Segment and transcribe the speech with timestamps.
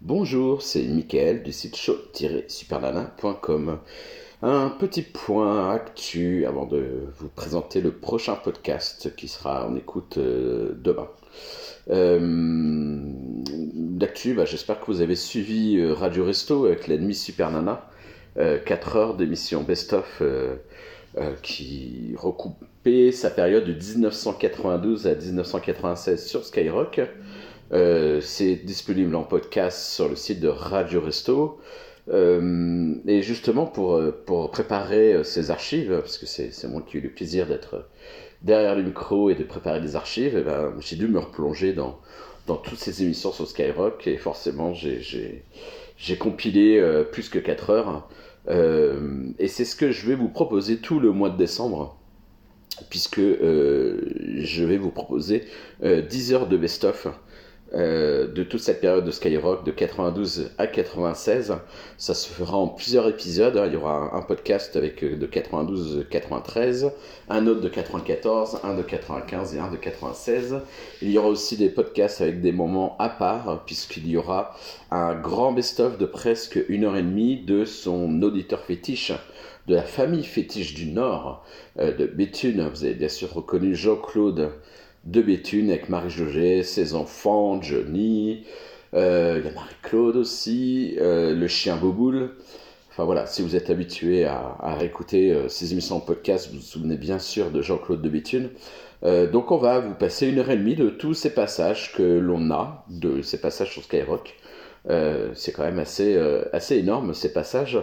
[0.00, 3.80] Bonjour, c'est Mickaël du site show-supernana.com.
[4.42, 10.18] Un petit point actu avant de vous présenter le prochain podcast qui sera en écoute
[10.18, 11.08] euh, demain.
[11.90, 12.20] Euh,
[14.36, 17.90] bah, j'espère que vous avez suivi euh, Radio Resto avec l'ennemi Super Nana.
[18.36, 20.22] 4 heures d'émission best-of
[21.42, 27.00] qui recoupait sa période de 1992 à 1996 sur Skyrock.
[27.72, 31.60] Euh, c'est disponible en podcast sur le site de Radio Resto.
[32.10, 37.00] Euh, et justement, pour, euh, pour préparer ces archives, parce que c'est moi qui ai
[37.00, 37.86] eu le plaisir d'être
[38.42, 41.98] derrière le micro et de préparer des archives, eh ben, j'ai dû me replonger dans,
[42.46, 45.44] dans toutes ces émissions sur Skyrock et forcément j'ai
[46.18, 48.08] compilé plus que 4 heures.
[49.38, 51.98] et c'est ce que je vais vous proposer tout le mois de décembre,
[52.88, 55.44] puisque je vais vous proposer
[55.82, 57.08] 10 heures de best-of
[57.74, 61.54] euh, de toute cette période de Skyrock de 92 à 96.
[61.98, 63.60] Ça se fera en plusieurs épisodes.
[63.66, 66.90] Il y aura un podcast avec euh, de 92 93,
[67.28, 70.60] un autre de 94, un de 95 et un de 96.
[71.02, 74.56] Il y aura aussi des podcasts avec des moments à part, puisqu'il y aura
[74.90, 79.12] un grand best-of de presque une heure et demie de son auditeur fétiche
[79.68, 81.44] de la famille fétiche du Nord
[81.78, 82.66] euh, de Béthune.
[82.68, 84.50] Vous avez bien sûr reconnu Jean-Claude
[85.10, 88.44] de Béthune avec Marie Joget, ses enfants, Johnny,
[88.94, 92.30] euh, il y a Marie-Claude aussi, euh, le chien Boboul.
[92.90, 96.58] Enfin voilà, si vous êtes habitué à, à réécouter euh, ces émissions en podcast, vous
[96.58, 98.50] vous souvenez bien sûr de Jean-Claude de Béthune.
[99.32, 102.50] donc on va vous passer une heure et demie de tous ces passages que l'on
[102.50, 104.34] a, de ces passages sur Skyrock.
[105.34, 106.18] c'est quand même assez,
[106.52, 107.78] assez énorme ces passages.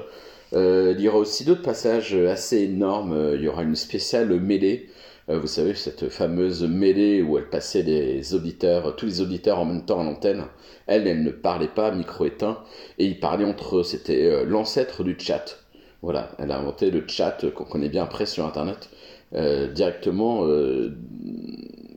[0.52, 3.32] il y aura aussi d'autres passages assez énormes.
[3.36, 4.90] Il y aura une spéciale mêlée
[5.28, 9.86] vous savez, cette fameuse mêlée où elle passait les auditeurs, tous les auditeurs en même
[9.86, 10.46] temps à l'antenne.
[10.86, 12.60] Elle, elle ne parlait pas, micro éteint,
[13.00, 13.84] et ils parlaient entre eux.
[13.84, 15.58] C'était euh, l'ancêtre du chat.
[16.04, 18.90] Voilà, elle a inventé le chat qu'on connaît bien après sur Internet,
[19.34, 20.46] euh, directement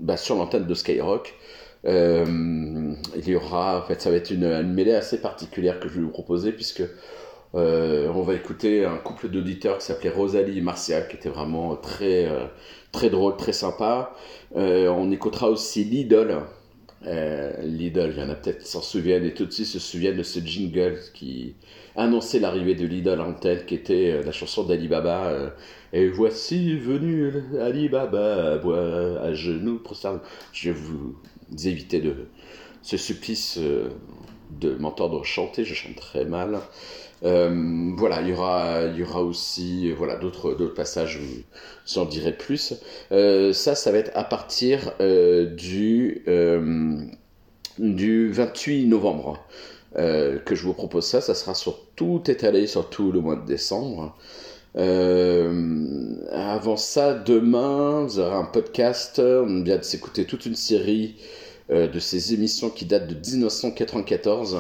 [0.01, 1.35] bah, sur l'antenne de Skyrock.
[1.85, 5.97] il y aura, en fait, ça va être une, une, mêlée assez particulière que je
[5.97, 6.83] vais vous proposer, puisque
[7.55, 12.29] on va écouter un couple d'auditeurs qui s'appelait Rosalie et Martial, qui était vraiment très
[12.93, 14.13] très drôle, très sympa.
[14.57, 16.41] Euh, on écoutera aussi Lidl.
[17.07, 19.79] Euh, Lidl, il y en a peut-être qui s'en souviennent et tout de suite se
[19.79, 21.55] souviennent de ce jingle qui
[21.97, 25.29] annonçait l'arrivée de Lidl en tête, qui était euh, la chanson d'Alibaba.
[25.29, 25.51] Euh,
[25.93, 28.61] et voici venu Alibaba
[29.23, 29.81] à genoux.
[30.53, 31.17] Je vais vous
[31.65, 32.29] éviter de
[32.83, 36.61] ce supplice de m'entendre chanter, je chante très mal.
[37.23, 41.19] voilà, il y aura, il y aura aussi voilà d'autres passages
[41.89, 42.75] j'en dirai plus.
[43.13, 47.01] Euh, ça, ça va être à partir euh, du, euh,
[47.79, 49.45] du 28 novembre
[49.95, 51.21] que je vous propose ça.
[51.21, 54.17] Ça sera sur tout étalé sur tout le mois de décembre.
[54.75, 59.21] Avant ça, demain, vous aurez un podcast.
[59.21, 61.17] On vient de s'écouter toute une série
[61.71, 64.59] de ces émissions qui datent de 1994.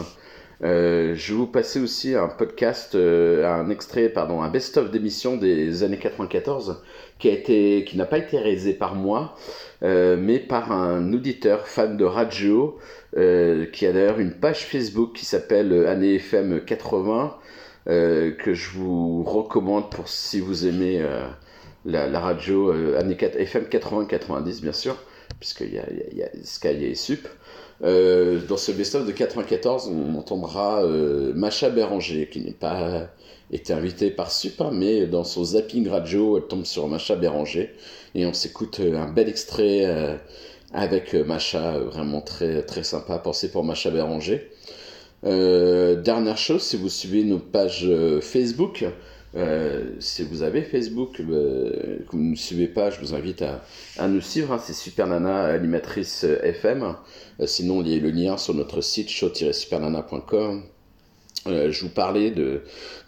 [0.61, 5.99] je vais vous passer aussi un podcast, un extrait, pardon, un best-of d'émissions des années
[5.99, 6.83] 94
[7.19, 9.35] qui a été, qui n'a pas été réalisé par moi,
[9.83, 12.79] euh, mais par un auditeur fan de radio,
[13.17, 17.37] euh, qui a d'ailleurs une page Facebook qui s'appelle Année FM 80,
[17.89, 21.05] euh, que je vous recommande pour si vous aimez
[21.85, 24.97] la, radio Année FM 80-90 bien sûr,
[25.39, 25.85] puisqu'il y a,
[26.15, 27.29] y a Sky et Sup.
[27.81, 30.83] dans ce best-of de 94, on entendra
[31.35, 33.09] Macha Béranger, qui n'est pas
[33.51, 37.75] était invitée par Super, mais dans son zapping radio, elle tombe sur Macha Béranger
[38.15, 40.17] et on s'écoute euh, un bel extrait euh,
[40.73, 44.51] avec euh, Macha, vraiment très, très sympa, pensé pour Macha Béranger.
[45.23, 47.89] Dernière chose, si vous suivez nos pages
[48.21, 48.85] Facebook,
[49.99, 54.53] si vous avez Facebook, que vous ne suivez pas, je vous invite à, nous suivre.
[54.53, 56.95] Hein, c'est Super Nana animatrice FM.
[57.47, 60.63] sinon, il y a le lien sur notre site show-supernana.com
[61.47, 62.33] euh, je vous parlais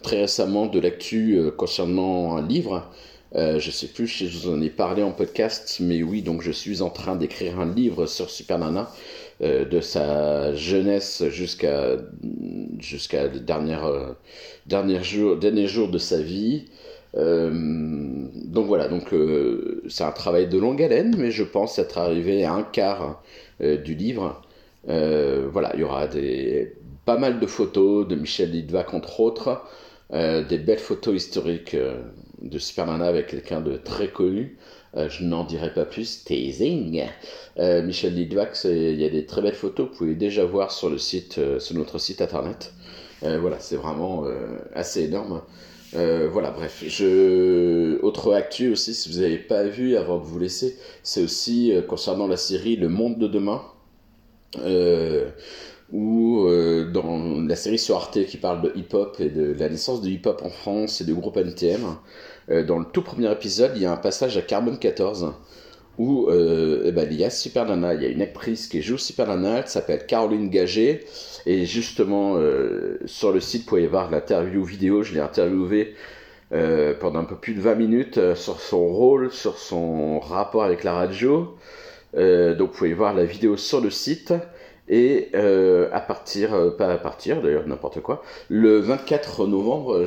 [0.01, 2.89] très récemment de l'actu euh, concernant un livre.
[3.35, 6.41] Euh, je sais plus si je vous en ai parlé en podcast, mais oui, donc
[6.41, 8.91] je suis en train d'écrire un livre sur Super Nana,
[9.41, 11.97] de sa jeunesse jusqu'à
[12.79, 13.77] jusqu'à derniers
[15.67, 16.65] jours de sa vie.
[17.15, 19.13] donc voilà, donc
[19.89, 23.23] c'est un travail de longue haleine, mais je pense être arrivé à un quart
[23.59, 24.41] du livre.
[24.85, 29.61] voilà, il y aura des, pas mal de photos de Michel Lidvac, entre autres,
[30.13, 32.01] euh, des belles photos historiques euh,
[32.41, 34.57] de Super Nana avec quelqu'un de très connu,
[34.95, 37.03] je n'en dirai pas plus, teasing.
[37.57, 41.97] Michel Lidwax, il y a des très belles photos, vous pouvez déjà voir sur, notre
[41.97, 42.73] site internet.
[43.21, 44.25] voilà, c'est vraiment
[44.73, 45.41] assez énorme.
[45.93, 46.83] voilà, bref.
[48.01, 52.27] Autre actu aussi, si vous n'avez pas vu avant de vous laisser, c'est aussi concernant
[52.27, 53.61] la série Le Monde de demain.
[54.59, 55.29] Euh,
[55.91, 60.01] ou euh, dans la série sur Arte qui parle de hip-hop et de la naissance
[60.01, 61.89] du hip-hop en France et du groupe NTM, euh,
[62.49, 65.33] dans le tout premier épisode, il y a un passage à Carbone 14
[65.97, 68.81] où euh, eh ben, il y a Super Nana, il y a une actrice qui
[68.81, 71.05] joue Super Nana, elle s'appelle Caroline Gagé,
[71.45, 72.37] et justement
[73.05, 75.95] sur le site, vous pouvez voir l'interview vidéo, je l'ai interviewée
[76.49, 80.93] pendant un peu plus de 20 minutes sur son rôle, sur son rapport avec la
[80.93, 81.55] radio.
[82.15, 84.33] donc vous pouvez voir la vidéo sur le site.
[84.89, 90.05] Et euh, à partir, euh, pas à partir d'ailleurs, n'importe quoi, le 24 novembre,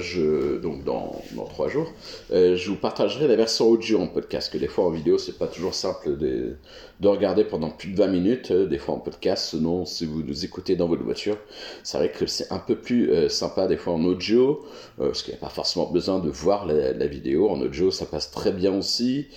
[0.61, 1.93] donc dans, dans trois jours,
[2.33, 5.39] euh, je vous partagerai la version audio en podcast, que des fois en vidéo, c'est
[5.39, 6.57] pas toujours simple de,
[7.01, 10.45] de, regarder pendant plus de 20 minutes, des fois en podcast, sinon si vous nous
[10.45, 11.39] écoutez dans votre voiture,
[11.85, 14.65] c'est vrai que c'est un peu plus sympa des fois en audio,
[14.99, 18.07] parce qu'il n'y a pas forcément besoin de voir la, la, vidéo, en audio ça
[18.07, 19.29] passe très bien aussi.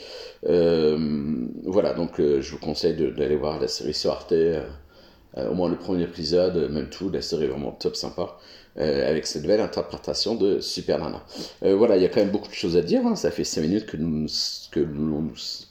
[0.43, 4.33] voilà, donc je vous conseille d'aller voir la série sur Arte.
[5.37, 8.37] Euh, au moins le premier épisode, même tout, la série est vraiment top sympa.
[8.79, 11.23] Euh, avec cette belle interprétation de Super Nana.
[11.63, 13.01] Euh, voilà, il y a quand même beaucoup de choses à dire.
[13.07, 13.15] Hein.
[13.15, 14.27] Ça fait 5 minutes que nous
[14.71, 14.79] que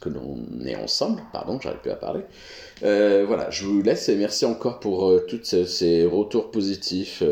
[0.08, 1.22] l'on est ensemble.
[1.32, 2.22] Pardon, j'arrive plus à parler.
[2.80, 7.22] voilà, je vous laisse et merci encore pour tous ces retours positifs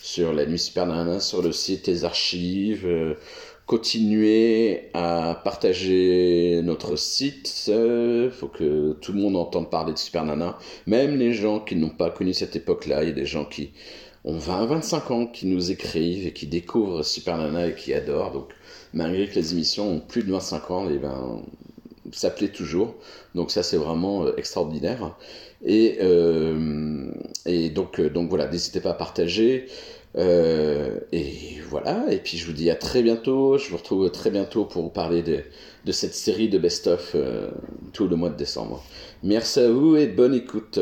[0.00, 2.86] sur la nuit Super Nana, sur le site, les archives
[3.66, 7.64] continuer à partager notre site.
[7.68, 10.56] Il faut que tout le monde entende parler de Super Nana.
[10.86, 13.72] Même les gens qui n'ont pas connu cette époque-là, il y a des gens qui
[14.24, 18.32] ont 20, 25 ans, qui nous écrivent et qui découvrent Super Nana et qui adorent.
[18.32, 18.48] Donc,
[18.94, 21.42] malgré que les émissions ont plus de 25 ans, et eh ben,
[22.12, 22.94] ça plaît toujours.
[23.34, 25.16] Donc ça, c'est vraiment euh, extraordinaire.
[25.64, 27.10] Et, euh,
[27.46, 29.66] et donc, euh, donc voilà, n'hésitez pas à partager.
[30.18, 33.58] Et voilà, et puis je vous dis à très bientôt.
[33.58, 37.14] Je vous retrouve très bientôt pour vous parler de, cette série de best-of
[37.92, 38.82] tout le mois de décembre.
[39.22, 40.80] Merci à vous et bonne écoute.